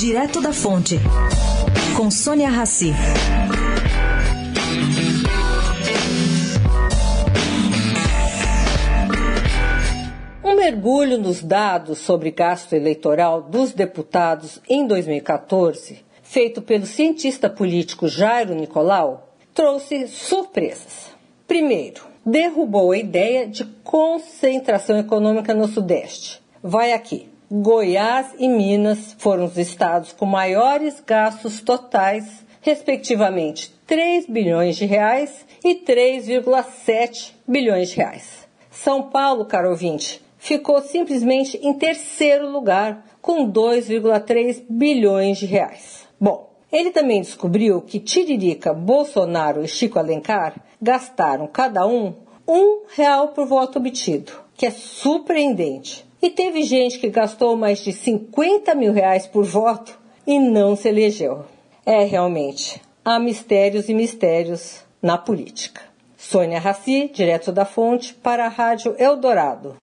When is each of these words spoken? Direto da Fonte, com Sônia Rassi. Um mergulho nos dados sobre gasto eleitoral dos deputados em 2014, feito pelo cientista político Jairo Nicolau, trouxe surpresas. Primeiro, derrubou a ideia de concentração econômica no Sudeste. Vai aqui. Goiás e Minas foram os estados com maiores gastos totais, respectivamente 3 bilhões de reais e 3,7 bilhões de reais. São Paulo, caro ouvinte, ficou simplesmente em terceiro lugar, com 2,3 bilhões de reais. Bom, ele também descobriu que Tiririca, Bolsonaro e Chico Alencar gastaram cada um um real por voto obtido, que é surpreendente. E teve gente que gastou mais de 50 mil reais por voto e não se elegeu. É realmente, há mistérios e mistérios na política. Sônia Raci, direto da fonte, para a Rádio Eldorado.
Direto 0.00 0.40
da 0.40 0.50
Fonte, 0.50 0.98
com 1.94 2.10
Sônia 2.10 2.48
Rassi. 2.48 2.90
Um 10.42 10.56
mergulho 10.56 11.18
nos 11.18 11.42
dados 11.42 11.98
sobre 11.98 12.30
gasto 12.30 12.72
eleitoral 12.72 13.42
dos 13.42 13.74
deputados 13.74 14.58
em 14.66 14.86
2014, 14.86 16.02
feito 16.22 16.62
pelo 16.62 16.86
cientista 16.86 17.50
político 17.50 18.08
Jairo 18.08 18.54
Nicolau, 18.54 19.34
trouxe 19.52 20.08
surpresas. 20.08 21.10
Primeiro, 21.46 22.04
derrubou 22.24 22.92
a 22.92 22.96
ideia 22.96 23.46
de 23.46 23.66
concentração 23.84 24.98
econômica 24.98 25.52
no 25.52 25.68
Sudeste. 25.68 26.40
Vai 26.62 26.94
aqui. 26.94 27.28
Goiás 27.52 28.28
e 28.38 28.46
Minas 28.46 29.16
foram 29.18 29.46
os 29.46 29.58
estados 29.58 30.12
com 30.12 30.24
maiores 30.24 31.02
gastos 31.04 31.60
totais, 31.60 32.46
respectivamente 32.60 33.74
3 33.88 34.26
bilhões 34.26 34.76
de 34.76 34.86
reais 34.86 35.44
e 35.64 35.74
3,7 35.74 37.32
bilhões 37.48 37.90
de 37.90 37.96
reais. 37.96 38.46
São 38.70 39.02
Paulo, 39.02 39.46
caro 39.46 39.70
ouvinte, 39.70 40.22
ficou 40.38 40.80
simplesmente 40.80 41.58
em 41.60 41.74
terceiro 41.74 42.48
lugar, 42.48 43.04
com 43.20 43.50
2,3 43.50 44.62
bilhões 44.70 45.38
de 45.38 45.46
reais. 45.46 46.06
Bom, 46.20 46.50
ele 46.70 46.92
também 46.92 47.20
descobriu 47.20 47.82
que 47.82 47.98
Tiririca, 47.98 48.72
Bolsonaro 48.72 49.64
e 49.64 49.66
Chico 49.66 49.98
Alencar 49.98 50.54
gastaram 50.80 51.48
cada 51.48 51.84
um 51.84 52.14
um 52.46 52.82
real 52.94 53.28
por 53.28 53.44
voto 53.46 53.80
obtido, 53.80 54.32
que 54.56 54.66
é 54.66 54.70
surpreendente. 54.70 56.08
E 56.22 56.28
teve 56.28 56.62
gente 56.62 56.98
que 56.98 57.08
gastou 57.08 57.56
mais 57.56 57.78
de 57.78 57.92
50 57.92 58.74
mil 58.74 58.92
reais 58.92 59.26
por 59.26 59.44
voto 59.44 59.98
e 60.26 60.38
não 60.38 60.76
se 60.76 60.88
elegeu. 60.88 61.44
É 61.86 62.04
realmente, 62.04 62.80
há 63.04 63.18
mistérios 63.18 63.88
e 63.88 63.94
mistérios 63.94 64.84
na 65.00 65.16
política. 65.16 65.80
Sônia 66.16 66.60
Raci, 66.60 67.10
direto 67.12 67.50
da 67.50 67.64
fonte, 67.64 68.12
para 68.12 68.44
a 68.44 68.48
Rádio 68.48 68.94
Eldorado. 68.98 69.78